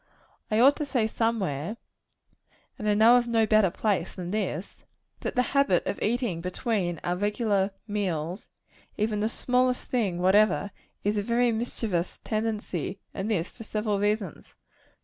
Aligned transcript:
I 0.49 0.59
ought 0.59 0.75
to 0.77 0.85
say 0.87 1.05
somewhere 1.05 1.77
and 2.79 2.89
I 2.89 2.95
know 2.95 3.17
of 3.17 3.27
no 3.27 3.45
better 3.45 3.69
place 3.69 4.15
than 4.15 4.31
this 4.31 4.77
that 5.19 5.35
the 5.35 5.43
habit 5.53 5.85
of 5.85 6.01
eating 6.01 6.41
between 6.41 6.99
our 7.03 7.15
regular 7.15 7.69
meals, 7.87 8.49
even 8.97 9.19
the 9.19 9.29
smallest 9.29 9.83
thing 9.83 10.17
whatever; 10.19 10.71
is 11.03 11.19
of 11.19 11.25
very 11.25 11.51
mischievous 11.51 12.17
tendency; 12.17 12.99
and 13.13 13.29
this 13.29 13.51
for 13.51 13.63
several 13.63 13.99
reasons. 13.99 14.55